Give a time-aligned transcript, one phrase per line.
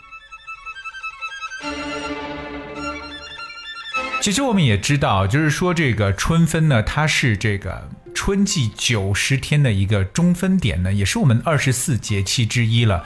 [4.21, 7.87] 其实我们也知道，就是说这个春分呢，它是这个
[8.25, 13.05] 春季九十天的一个中分点呢，也是我们二十四节气之一了。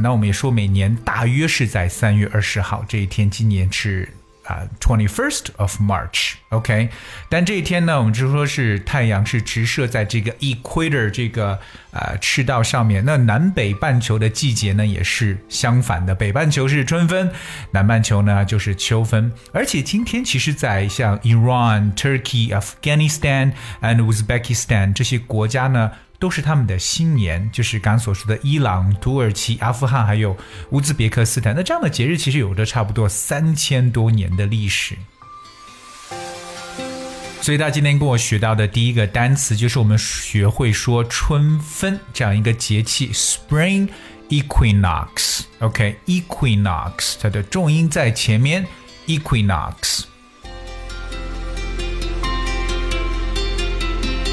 [0.00, 4.12] 那我们也说，每年大约是在三月二十号这一天，今年是
[4.46, 6.88] 啊，twenty first of March，OK。
[7.28, 11.58] 但这一天呢，我们就说是太阳是直射在这个 equator 这个
[11.90, 13.04] 呃赤道上面。
[13.04, 17.30] 那南北半球的季节呢，也是相反的，北半球是春分，
[17.72, 19.32] 南半球呢就是秋分。
[19.52, 23.52] 而且今天其实，在像 Iran、Turkey、Afghanistan
[23.82, 25.90] and Uzbekistan 这些国家呢。
[26.18, 30.36] 都是他们的新年，就是刚所说的伊朗、土耳其、阿富汗还有
[30.70, 31.54] 乌兹别克斯坦。
[31.54, 34.96] 那这样的节日其实有着差不多三千多年的历史。
[37.42, 43.88] 所以，大家今天跟我学到的第一个单词，就是我们学会说春分这样一个节气，Spring
[44.28, 45.42] Equinox。
[45.60, 48.66] OK，Equinox，它的重音在前面
[49.06, 50.06] ，Equinox。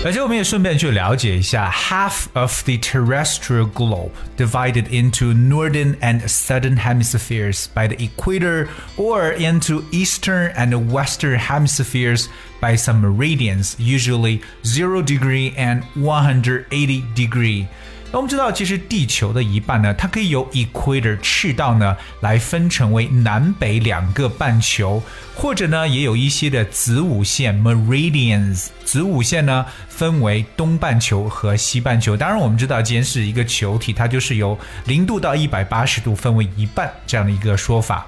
[0.04, 9.32] 而且我们也顺便去了解一下，half of the terrestrial globe divided into northern and southern hemispheres by the equator, or
[9.32, 12.26] into eastern and western hemispheres
[12.60, 17.66] by some meridians, usually zero degree and 180 degree.
[18.13, 25.01] 那我们知道，其实地球的一半呢，它可以由 equator 赤道呢来分成为南北两个半球，
[25.33, 32.15] 或者呢也有一些的子午线 meridians，子午线呢分为东半球和西半球。
[32.15, 38.05] 当然，我们知道，既然是一个球体，它就是由零度到一百八十度分为一半这样的一个说法。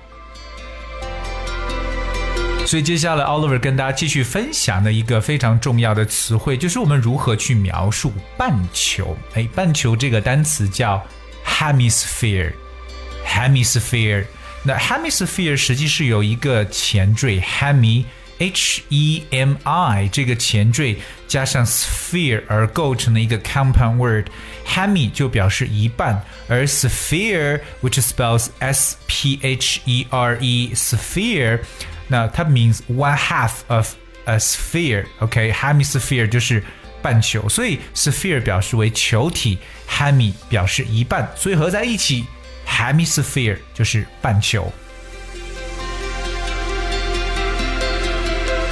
[2.66, 9.18] 所以接下来，Oliver 跟大家继续分享的一个非常重要的词汇，就是我们如何去描述半球。
[9.34, 11.04] 哎，半球这个单词叫
[11.44, 14.24] hemisphere，hemisphere。
[14.62, 28.96] 那 hemisphere 实际是有一个前缀 hemi，h e m i 这个前缀加上 sphere 而构成的一个 compound word。hemi 就表示一半，而 sphere，which spells s
[29.08, 31.58] p h e r e，sphere。
[32.07, 33.93] 那它 means one half of
[34.25, 36.63] a sphere，OK，hemisphere 就是
[37.01, 39.57] 半球，所以 sphere 表示为球体
[39.89, 42.25] ，hemi 表示一半，所以合在一起
[42.67, 44.71] ，hemisphere 就是半球。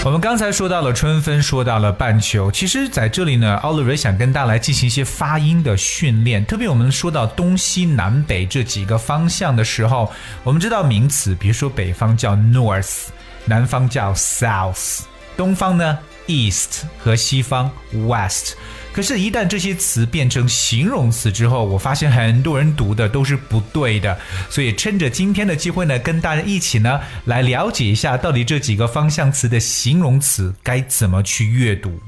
[0.05, 6.43] 我们刚才说到了春分，说到了半球，其实在这里呢，Oliver 想跟大家来进行一些发音的训练。
[6.43, 10.11] 特别我们说到东西南北这几个方向的时候，
[10.43, 13.05] 我们知道名词，比如说北方叫 north。
[13.45, 14.99] 南方叫 south，
[15.35, 15.97] 东方呢
[16.27, 17.71] east 和西方
[18.07, 18.53] west。
[18.93, 24.15] 可是，一旦这些词变成形容词之后，我发现很多人读的都是不对的。
[24.51, 31.99] 所以，趁着今天的机会呢，跟大家一起呢来了解一下，到底这几个方向词的形容词该怎么去阅读。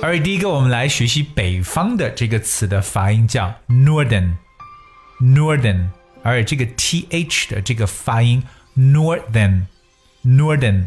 [0.00, 5.88] 而第一个，我们来学习北方的这个词的发音，叫 northern，northern。
[6.23, 8.43] 而这个 th 的这个发音
[8.77, 10.85] northern，northern。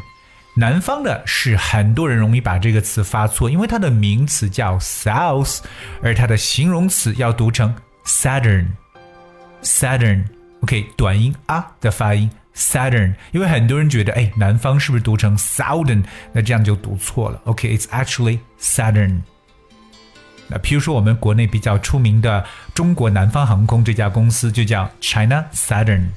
[0.55, 5.61] 南方的是很多人容易把这个词发错，因为它的名词叫 south，
[6.03, 7.75] 而它的形容词要读成
[8.05, 16.05] southern，southern。OK，短音啊的发音 southern，因为很多人觉得哎，南方是不是读成 southern？
[16.35, 17.41] 那这样就读错了。
[17.45, 19.23] OK，it's actually southern。
[20.50, 26.08] 那譬如说我们国内比较出名的中国南方航空这家公司就叫 China Southern。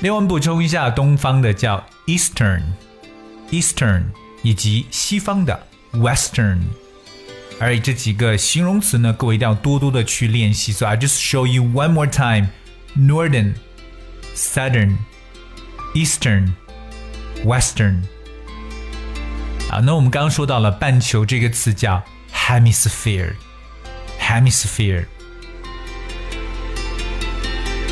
[0.00, 4.04] 另外补充一下，东方的叫 Eastern，Eastern，
[4.42, 6.60] 以及西方的 Western。
[7.58, 10.70] 而这几个形容词呢，各位一定要多多的去练习。
[10.72, 12.50] So I just show you one more time:
[12.96, 13.54] Northern,
[14.36, 14.98] Southern,
[15.96, 16.52] Eastern,
[17.44, 18.04] Western。
[19.68, 22.04] 啊，那我们刚刚说到了半球这个词叫
[22.47, 25.05] Hemisphere，Hemisphere。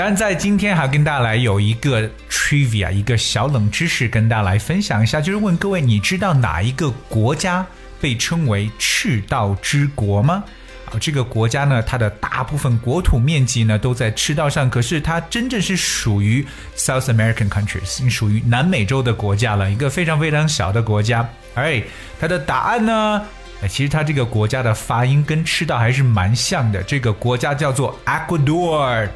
[0.03, 7.67] 但，在今天还跟大家来有一个 trivia，一个小冷知识跟大家来分享一下，就是问各位，你知道哪一个国家
[8.01, 10.43] 被称为赤道之国吗？
[10.87, 21.29] 啊这个国家呢，它的大部分国土面积呢都在赤道上，可是它真正是属于 South American countries，属于南美洲的国家了，一个非常非常小的国家。
[21.57, 21.83] 哎，
[22.19, 23.23] 它的答案呢，
[23.69, 26.83] 其实它这个国家的发音跟赤道还是蛮像的。
[26.85, 29.07] 这个国家叫做 Ecuador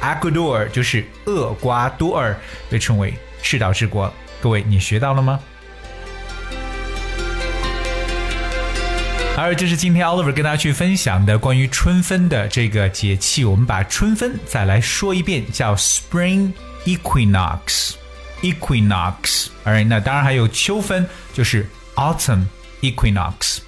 [0.00, 2.36] akadur 就是厄瓜多尔，
[2.68, 4.12] 被称为赤道之国。
[4.40, 5.38] 各位，你学到了吗？
[9.36, 13.44] 而这是今天 Oliver 跟大家去分享的关于春分的这个节气。
[13.44, 16.52] 我们把春分再来说一遍，叫 Spring
[16.84, 17.94] Equinox。
[18.42, 19.46] Equinox。
[19.64, 22.44] Alright，那当然还有秋分，就是 Autumn
[22.82, 23.60] Equinox。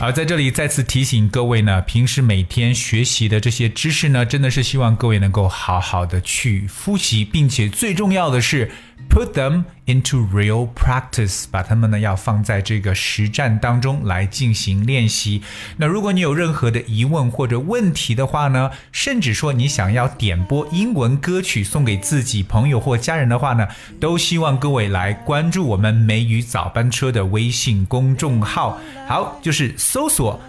[0.00, 8.70] 而在这里再次提醒各位呢，平时每天学习的这些知识呢，真的是希望各位能够好好的去复习，并且最重要的是。
[9.10, 15.42] Put them into real practice，把它们呢要放在这个实战当中来进行练习。
[15.76, 23.68] 那如果你有任何的疑问或者问题的话呢，甚至说你想要点播英文歌曲送给自己朋友或家人的话呢，
[24.00, 28.80] 都希望各位来关注我们美语早班车的微信公众号。
[29.06, 30.40] 好，就是搜索。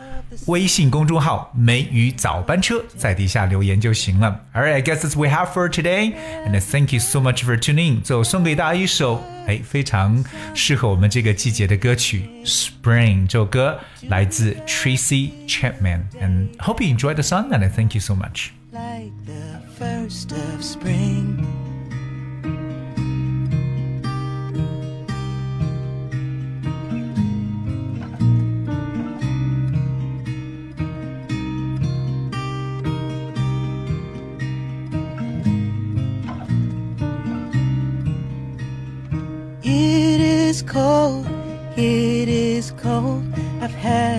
[0.46, 4.40] 微信公众号“梅雨早班车”在底下留言就行了。
[4.54, 6.14] Alright, I guess that's we have for today,
[6.46, 8.02] and thank you so much for tuning.
[8.02, 13.24] 最后送给大家一首哎非常适合我们这个季节的歌曲《Spring》。
[13.26, 13.78] 这首歌
[14.08, 17.50] 来自 Tracy Chapman, and hope you enjoy the song.
[17.50, 18.50] And thank you so much.
[18.72, 21.44] Like the first of spring.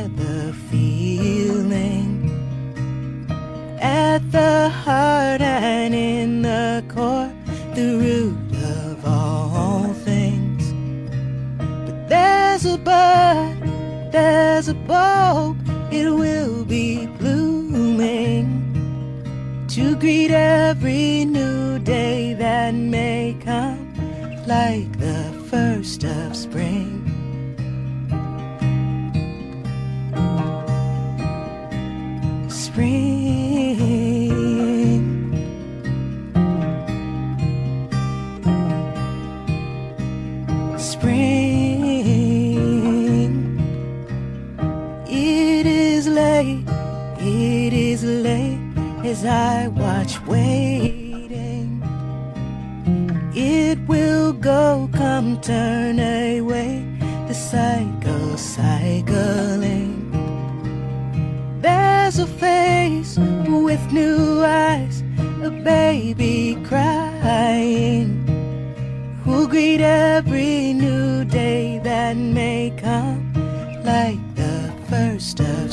[0.04, 2.30] The feeling
[3.80, 7.32] at the heart and in the core,
[7.74, 10.70] the root of all things.
[11.58, 13.56] But there's a bud,
[14.12, 15.56] there's a bulb,
[15.90, 18.46] it will be blooming
[19.68, 23.94] to greet every new day that may come
[24.46, 26.35] like the first of
[49.08, 51.80] as I watch waiting.
[53.34, 56.84] It will go, come turn away,
[57.28, 59.94] the cycle cycling.
[61.60, 65.02] There's a face with new eyes,
[65.42, 68.08] a baby crying.
[69.22, 73.32] Who'll greet every new day that may come
[73.84, 75.65] like the first of